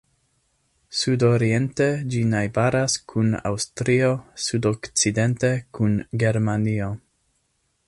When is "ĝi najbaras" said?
2.13-2.95